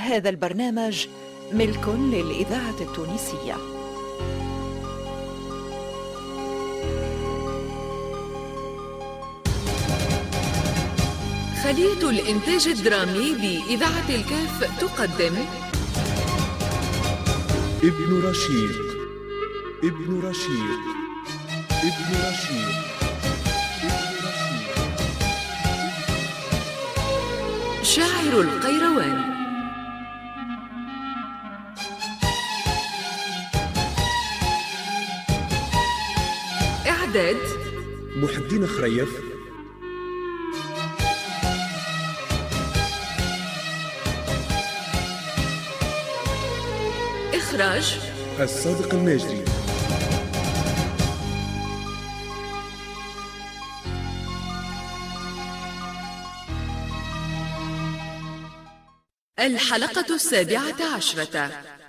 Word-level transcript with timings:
هذا 0.00 0.28
البرنامج 0.28 1.06
ملك 1.52 1.88
للإذاعة 1.88 2.80
التونسية. 2.80 3.56
خلية 11.64 12.10
الإنتاج 12.10 12.68
الدرامي 12.68 13.34
بإذاعة 13.34 14.08
الكاف 14.08 14.80
تقدم. 14.80 15.34
ابن 17.82 18.22
رشيق 18.24 18.80
ابن 19.84 20.20
رشيق 20.24 20.80
ابن 21.70 22.14
رشيق 22.28 22.30
رشيق 22.30 22.80
شاعر 27.82 28.40
القيروان. 28.40 29.39
إعداد 37.10 37.36
محي 38.16 38.36
الدين 38.36 38.66
خريف. 38.66 39.08
إخراج. 47.34 47.98
الصادق 48.40 48.94
الناجري. 48.94 49.44
الحلقة 59.38 60.14
السابعة 60.14 60.94
عشرة. 60.96 61.79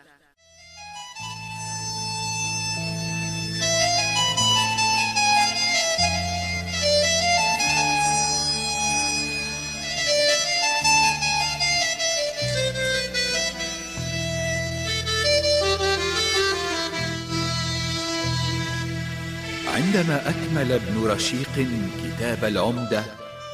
عندما 20.01 20.29
أكمل 20.29 20.71
ابن 20.71 21.03
رشيق 21.03 21.67
كتاب 22.03 22.45
العمدة 22.45 23.03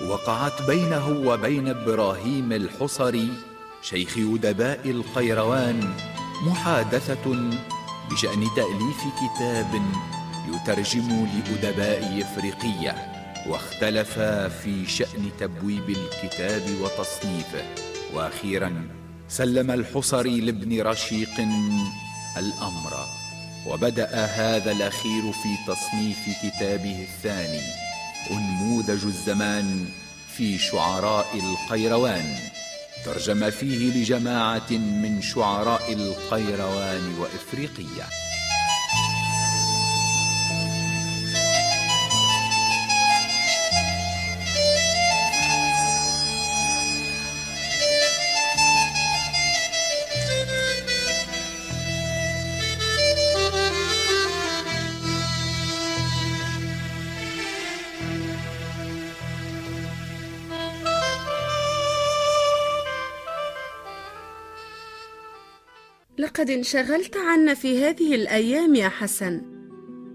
وقعت 0.10 0.62
بينه 0.62 1.08
وبين 1.10 1.68
إبراهيم 1.68 2.52
الحصري 2.52 3.30
شيخ 3.82 4.18
أدباء 4.18 4.90
القيروان 4.90 5.94
محادثة 6.46 7.52
بشأن 8.12 8.48
تأليف 8.56 9.02
كتاب 9.20 9.82
يترجم 10.54 11.28
لأدباء 11.36 12.22
إفريقية 12.22 12.96
واختلفا 13.50 14.48
في 14.48 14.86
شأن 14.86 15.30
تبويب 15.40 15.90
الكتاب 15.90 16.64
وتصنيفه. 16.82 17.64
وأخيرا 18.14 18.88
سلم 19.28 19.72
الحصري 19.72 20.42
لابن 20.42 20.82
رشيق 20.82 21.40
الأمر. 22.38 22.94
وبدأ 23.66 24.26
هذا 24.26 24.72
الأخير 24.72 25.32
في 25.32 25.50
تصنيف 25.68 26.18
كتابه 26.44 27.08
الثاني 27.10 27.62
أنموذج 28.32 29.06
الزمان 29.06 29.86
في 30.38 30.58
شعراء 30.58 31.28
القيروان. 31.40 32.36
ترجم 33.06 33.50
فيه 33.50 33.92
لجماعة 33.94 34.72
من 34.72 35.22
شعراء 35.22 35.94
القيروان 35.94 37.16
وإفريقية 37.20 38.27
لقد 66.20 66.50
انشغلت 66.50 67.18
عنا 67.18 67.54
في 67.54 67.86
هذه 67.86 68.16
الأيام 68.16 68.76
يا 68.76 68.90
حسن. 68.90 69.42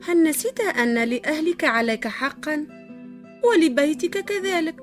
هل 0.04 0.22
نسيت 0.22 0.60
أن 0.60 1.04
لأهلك 1.04 1.64
عليك 1.64 2.08
حقا؟ 2.08 2.66
ولبيتك 3.44 4.24
كذلك. 4.24 4.76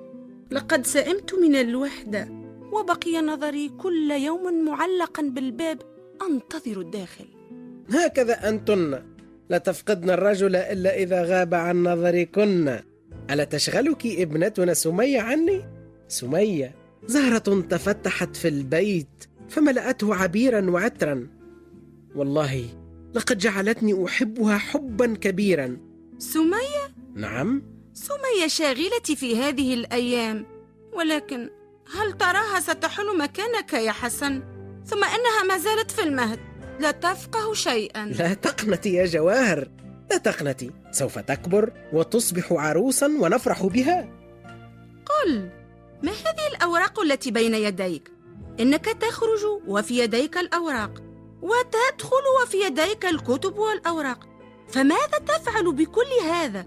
لقد 0.51 0.85
سئمت 0.85 1.33
من 1.33 1.55
الوحدة. 1.55 2.29
وبقي 2.71 3.21
نظري 3.21 3.69
كل 3.69 4.11
يوم 4.11 4.65
معلقا 4.65 5.23
بالباب 5.23 5.81
أنتظر 6.29 6.81
الداخل. 6.81 7.25
هكذا 7.89 8.49
أنتن. 8.49 9.03
لا 9.49 9.57
تفقدن 9.57 10.09
الرجل 10.09 10.55
إلا 10.55 10.95
إذا 10.95 11.23
غاب 11.23 11.53
عن 11.53 11.83
نظركن. 11.83 12.79
ألا 13.29 13.43
تشغلك 13.43 14.05
ابنتنا 14.05 14.73
سمية 14.73 15.21
عني؟ 15.21 15.61
سمية 16.07 16.75
زهرة 17.05 17.61
تفتحت 17.69 18.35
في 18.35 18.47
البيت. 18.47 19.28
فملأته 19.49 20.15
عبيرا 20.15 20.69
وعطرا 20.69 21.27
والله 22.15 22.65
لقد 23.13 23.37
جعلتني 23.37 24.05
أحبها 24.05 24.57
حبا 24.57 25.15
كبيرا. 25.15 25.77
سمية؟ 26.17 26.93
نعم. 27.15 27.63
سمية 27.93 28.47
شاغلتي 28.47 29.15
في 29.15 29.37
هذه 29.37 29.73
الأيام. 29.73 30.45
ولكن 30.93 31.49
هل 31.95 32.17
تراها 32.17 32.59
ستحل 32.59 33.17
مكانك 33.17 33.73
يا 33.73 33.91
حسن؟ 33.91 34.43
ثم 34.85 35.03
إنها 35.03 35.43
ما 35.47 35.57
زالت 35.57 35.91
في 35.91 36.03
المهد. 36.03 36.39
لا 36.79 36.91
تفقه 36.91 37.53
شيئا. 37.53 38.05
لا 38.05 38.33
تقنتي 38.33 38.93
يا 38.93 39.05
جواهر. 39.05 39.67
لا 40.11 40.17
تقنتي 40.17 40.71
سوف 40.91 41.19
تكبر 41.19 41.71
وتصبح 41.93 42.51
عروسا 42.51 43.07
ونفرح 43.07 43.65
بها. 43.65 44.09
قل 45.05 45.49
ما 46.03 46.11
هذه 46.11 46.47
الأوراق 46.55 46.99
التي 46.99 47.31
بين 47.31 47.53
يديك؟ 47.53 48.11
إنك 48.59 48.85
تخرج 48.85 49.39
وفي 49.67 49.99
يديك 49.99 50.37
الأوراق 50.37 51.03
وتدخل 51.41 52.23
وفي 52.43 52.57
يديك 52.57 53.05
الكتب 53.05 53.57
والأوراق. 53.57 54.29
فماذا 54.67 55.17
تفعل 55.27 55.73
بكل 55.73 56.29
هذا؟ 56.31 56.65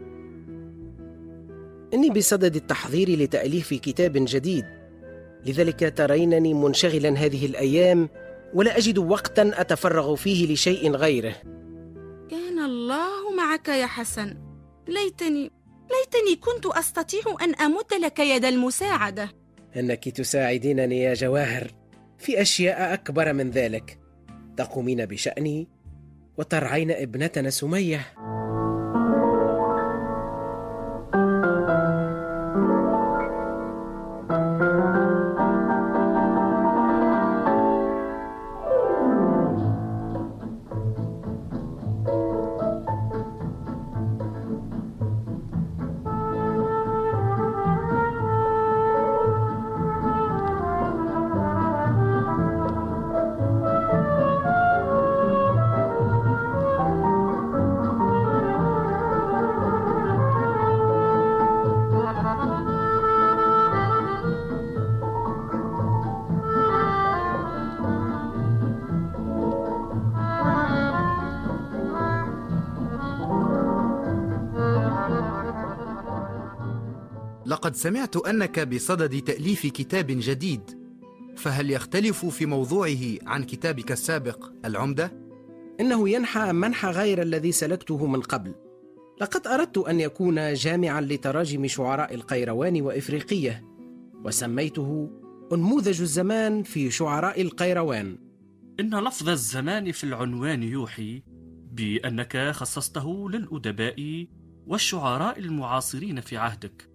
إني 1.94 2.10
بصدد 2.10 2.56
التحضير 2.56 3.18
لتأليف 3.18 3.74
كتاب 3.74 4.12
جديد. 4.16 4.64
لذلك 5.46 5.94
ترينني 5.96 6.54
منشغلا 6.54 7.08
هذه 7.08 7.46
الأيام 7.46 8.08
ولا 8.54 8.78
أجد 8.78 8.98
وقتا 8.98 9.50
أتفرغ 9.54 10.14
فيه 10.14 10.52
لشيء 10.52 10.90
غيره. 10.90 11.34
كان 12.30 12.58
الله 12.58 13.34
معك 13.36 13.68
يا 13.68 13.86
حسن. 13.86 14.36
ليتني 14.88 15.50
ليتني 15.92 16.36
كنت 16.40 16.66
أستطيع 16.66 17.22
أن 17.42 17.54
أمد 17.54 17.94
لك 18.00 18.18
يد 18.18 18.44
المساعدة. 18.44 19.30
إنك 19.76 20.08
تساعدينني 20.08 21.02
يا 21.02 21.14
جواهر. 21.14 21.81
في 22.22 22.42
أشياء 22.42 22.94
أكبر 22.94 23.32
من 23.32 23.50
ذلك. 23.50 23.98
تقومين 24.56 25.06
بشأني 25.06 25.68
وترعين 26.38 26.90
ابنتنا 26.90 27.50
سمية. 27.50 28.00
لقد 77.52 77.76
سمعت 77.76 78.16
أنك 78.16 78.60
بصدد 78.60 79.22
تأليف 79.22 79.66
كتاب 79.66 80.06
جديد. 80.08 80.60
فهل 81.36 81.70
يختلف 81.70 82.26
في 82.26 82.46
موضوعه 82.46 82.98
عن 83.26 83.44
كتابك 83.44 83.92
السابق 83.92 84.52
العمدة؟ 84.64 85.12
إنه 85.80 86.08
ينحى 86.08 86.52
منحى 86.52 86.88
غير 86.88 87.22
الذي 87.22 87.52
سلكته 87.52 88.06
من 88.06 88.20
قبل. 88.20 88.54
لقد 89.20 89.46
أردت 89.46 89.78
أن 89.78 90.00
يكون 90.00 90.54
جامعا 90.54 91.00
لتراجم 91.00 91.66
شعراء 91.66 92.14
القيروان 92.14 92.82
وإفريقية 92.82 93.64
وسميته 94.24 95.10
أنموذج 95.52 96.00
الزمان 96.00 96.62
في 96.62 96.90
شعراء 96.90 97.42
القيروان. 97.42 98.18
إن 98.80 98.94
لفظ 98.94 99.28
الزمان 99.28 99.92
في 99.92 100.04
العنوان 100.04 100.62
يوحي 100.62 101.22
بأنك 101.72 102.50
خصصته 102.50 103.30
للأدباء 103.30 104.26
والشعراء 104.66 105.38
المعاصرين 105.38 106.20
في 106.20 106.36
عهدك. 106.36 106.91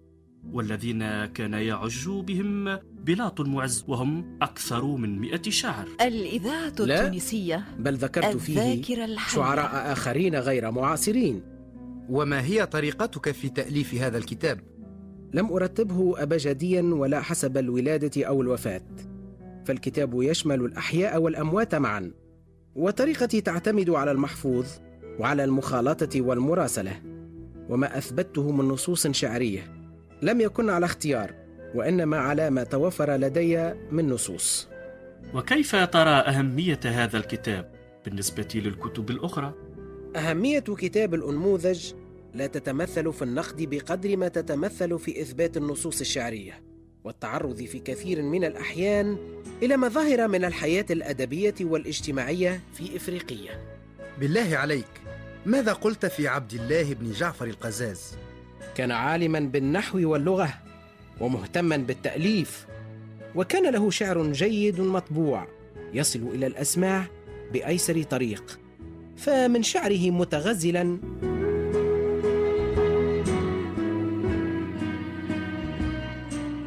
والذين 0.52 1.24
كان 1.24 1.52
يعج 1.52 2.08
بهم 2.08 2.78
بلاط 3.04 3.40
المعز 3.40 3.84
وهم 3.88 4.38
أكثر 4.42 4.84
من 4.84 5.18
مئة 5.18 5.50
شاعر 5.50 5.88
الإذاعة 6.00 6.72
لا. 6.78 7.04
التونسية 7.04 7.64
بل 7.78 7.94
ذكرت 7.94 8.36
فيه 8.36 8.82
شعراء 9.28 9.92
آخرين 9.92 10.34
غير 10.34 10.70
معاصرين 10.70 11.42
وما 12.08 12.44
هي 12.44 12.66
طريقتك 12.66 13.30
في 13.30 13.48
تأليف 13.48 13.94
هذا 13.94 14.18
الكتاب؟ 14.18 14.60
لم 15.34 15.52
أرتبه 15.52 16.22
أبجديا 16.22 16.82
ولا 16.82 17.20
حسب 17.20 17.56
الولادة 17.58 18.26
أو 18.26 18.42
الوفاة 18.42 18.82
فالكتاب 19.64 20.22
يشمل 20.22 20.60
الأحياء 20.60 21.20
والأموات 21.20 21.74
معا 21.74 22.12
وطريقتي 22.74 23.40
تعتمد 23.40 23.90
على 23.90 24.10
المحفوظ 24.10 24.66
وعلى 25.18 25.44
المخالطة 25.44 26.20
والمراسلة 26.20 27.02
وما 27.68 27.98
أثبته 27.98 28.52
من 28.52 28.64
نصوص 28.64 29.06
شعرية 29.06 29.77
لم 30.22 30.40
يكن 30.40 30.70
على 30.70 30.86
اختيار 30.86 31.34
وإنما 31.74 32.16
على 32.16 32.50
ما 32.50 32.64
توفر 32.64 33.16
لدي 33.16 33.72
من 33.90 34.08
نصوص 34.08 34.68
وكيف 35.34 35.76
ترى 35.76 36.10
أهمية 36.10 36.80
هذا 36.84 37.18
الكتاب 37.18 37.70
بالنسبة 38.04 38.48
للكتب 38.54 39.10
الأخرى؟ 39.10 39.54
أهمية 40.16 40.60
كتاب 40.60 41.14
الأنموذج 41.14 41.92
لا 42.34 42.46
تتمثل 42.46 43.12
في 43.12 43.22
النقد 43.22 43.62
بقدر 43.62 44.16
ما 44.16 44.28
تتمثل 44.28 44.98
في 44.98 45.22
إثبات 45.22 45.56
النصوص 45.56 46.00
الشعرية 46.00 46.62
والتعرض 47.04 47.62
في 47.62 47.78
كثير 47.78 48.22
من 48.22 48.44
الأحيان 48.44 49.16
إلى 49.62 49.76
مظاهر 49.76 50.28
من 50.28 50.44
الحياة 50.44 50.86
الأدبية 50.90 51.54
والاجتماعية 51.60 52.60
في 52.74 52.96
إفريقية 52.96 53.50
بالله 54.20 54.56
عليك 54.56 54.90
ماذا 55.46 55.72
قلت 55.72 56.06
في 56.06 56.28
عبد 56.28 56.52
الله 56.52 56.94
بن 56.94 57.12
جعفر 57.12 57.46
القزاز؟ 57.46 58.16
كان 58.76 58.90
عالما 58.90 59.40
بالنحو 59.40 59.98
واللغة 59.98 60.54
ومهتما 61.20 61.76
بالتأليف 61.76 62.66
وكان 63.34 63.72
له 63.72 63.90
شعر 63.90 64.32
جيد 64.32 64.80
مطبوع 64.80 65.46
يصل 65.94 66.22
إلى 66.34 66.46
الأسماع 66.46 67.04
بأيسر 67.52 68.02
طريق 68.02 68.58
فمن 69.16 69.62
شعره 69.62 70.10
متغزلا. 70.10 70.98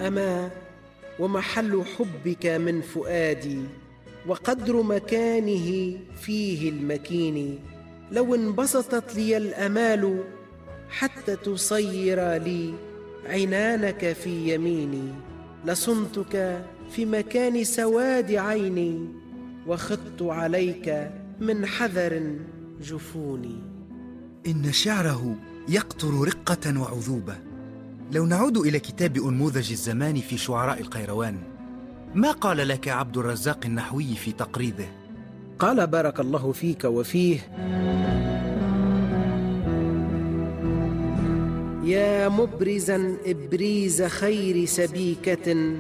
أما 0.08 0.50
ومحل 1.20 1.84
حبك 1.98 2.46
من 2.46 2.82
فؤادي 2.82 3.60
وقدر 4.28 4.82
مكانه 4.82 5.98
فيه 6.22 6.70
المكين 6.70 7.60
لو 8.12 8.36
انبسطت 8.36 9.16
لي 9.16 9.38
الأمال 9.38 10.24
حتى 10.92 11.36
تصير 11.36 12.34
لي 12.34 12.74
عنانك 13.26 14.14
في 14.14 14.54
يميني. 14.54 15.14
لصنتك 15.66 16.66
في 16.92 17.06
مكان 17.06 17.64
سواد 17.64 18.32
عيني 18.32 19.08
وخدت 19.68 20.22
عليك 20.22 21.12
من 21.40 21.66
حذر 21.66 22.36
جفوني. 22.82 23.56
إن 24.48 24.72
شعره 24.72 25.36
يقطر 25.70 26.28
رقة 26.28 26.82
وعذوبة. 26.82 27.38
لو 28.12 28.26
نعود 28.26 28.58
إلى 28.58 28.80
كتاب 28.80 29.18
أنموذج 29.18 29.72
الزمان 29.72 30.16
في 30.16 30.38
شعراء 30.38 30.82
القيروان 30.82 31.38
ما 32.16 32.32
قال 32.32 32.68
لك 32.68 32.88
عبد 32.88 33.18
الرزاق 33.18 33.60
النحوي 33.66 34.16
في 34.16 34.32
تقريضه؟ 34.32 34.86
قال 35.60 35.88
بارك 35.88 36.20
الله 36.20 36.52
فيك 36.52 36.84
وفيه. 36.84 37.40
يا 41.84 42.30
مبرزا 42.30 43.18
إبريز 43.26 44.04
خير 44.04 44.66
سبيكة 44.66 45.76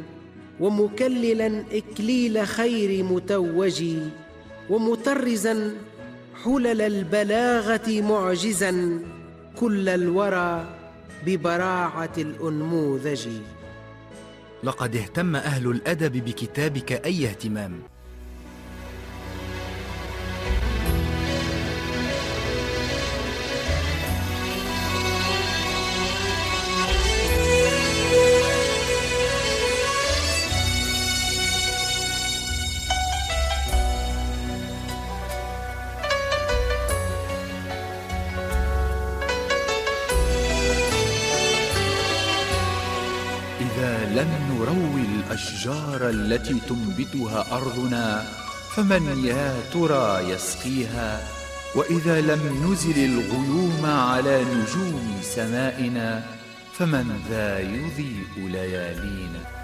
ومكللا 0.60 1.64
إكليل 1.72 2.48
خير 2.48 3.04
متوج 3.04 3.84
ومطرزا 4.70 5.72
حلل 6.44 6.82
البلاغة 6.82 8.02
معجزا 8.02 9.00
كل 9.60 9.90
الورى 9.90 10.78
ببراعة 11.26 12.14
الأنموذج. 12.18 13.28
لقد 14.64 14.96
اهتم 14.96 15.36
أهل 15.36 15.68
الأدب 15.68 16.26
بكتابك 16.26 16.92
أي 16.92 17.26
اهتمام. 17.26 17.80
لم 44.22 44.56
نروي 44.56 45.02
الأشجار 45.02 46.10
التي 46.10 46.60
تنبتها 46.70 47.46
أرضنا 47.52 48.24
فمن 48.76 49.26
يا 49.26 49.56
ترى 49.74 50.30
يسقيها؟ 50.30 51.22
وإذا 51.76 52.22
لم 52.22 52.72
نزل 52.72 53.06
الغيوم 53.06 53.86
على 53.86 54.44
نجوم 54.44 55.20
سمائنا 55.22 56.24
فمن 56.74 57.22
ذا 57.30 57.60
يضيء 57.60 58.48
ليالينا؟ 58.48 59.61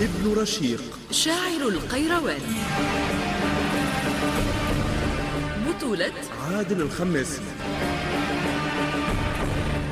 ابن 0.00 0.40
رشيق. 0.40 0.82
شاعر 1.10 1.68
القيروان. 1.68 2.40
بطولة 5.68 6.12
عادل 6.50 6.80
الخماسي 6.80 7.42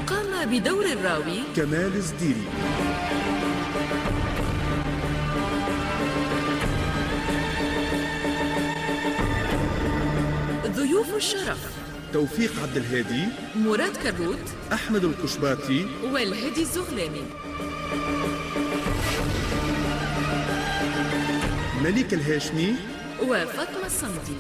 قام 0.07 0.51
بدور 0.51 0.85
الراوي 0.85 1.39
كمال 1.57 1.97
الزديري. 1.97 2.45
ضيوف 10.67 11.15
الشرف. 11.15 11.59
توفيق 12.13 12.53
عبد 12.63 12.77
الهادي. 12.77 13.25
مراد 13.57 13.97
كروت. 13.97 14.39
أحمد 14.73 15.05
القشباطي 15.05 15.87
والهدي 16.13 16.61
الزغلاني. 16.63 17.23
مليك 21.87 22.15
الهاشمي. 22.15 22.75
وفاطمة 23.23 23.87
الصمدي. 23.87 24.37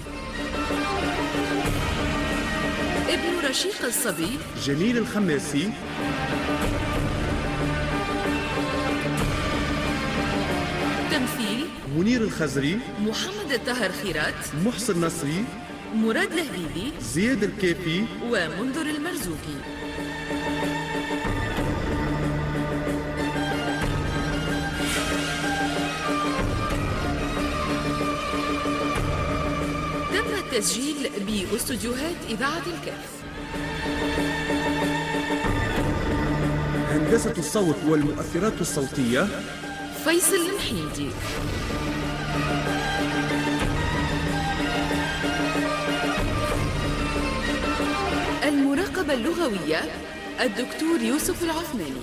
ابن 3.08 3.48
رشيق 3.48 3.84
الصبي. 3.84 4.38
جميل 4.64 4.98
الخماسي. 4.98 5.70
تمثيل. 11.10 11.66
منير 11.96 12.20
الخزري. 12.20 12.78
محمد 13.00 13.52
الطاهر 13.52 13.90
خيرات. 14.02 14.34
محسن 14.64 15.00
نصري. 15.00 15.44
مراد 15.94 16.32
الهبيبي 16.32 16.92
زياد 17.00 17.42
الكافي 17.42 18.04
ومنذر 18.22 18.86
المرزوقي. 18.86 19.75
التسجيل 30.56 31.10
باستوديوهات 31.52 32.16
إذاعة 32.28 32.62
الكهف. 32.66 33.10
هندسة 36.90 37.34
الصوت 37.38 37.76
والمؤثرات 37.88 38.60
الصوتية. 38.60 39.28
فيصل 40.04 40.36
المحيدي 40.36 41.10
المراقبة 48.44 49.14
اللغوية 49.14 49.80
الدكتور 50.40 51.00
يوسف 51.02 51.42
العثماني. 51.42 52.02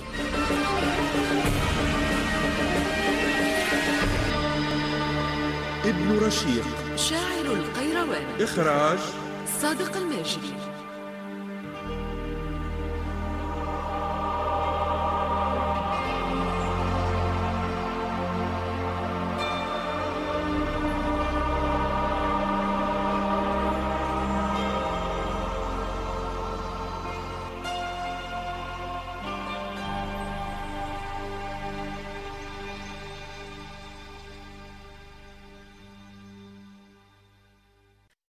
ابن 5.84 6.18
رشيق 6.18 6.64
شاعر 6.96 7.46
القيروان 8.04 8.42
إخراج 8.42 8.98
صادق 9.62 9.96
الماجري 9.96 10.54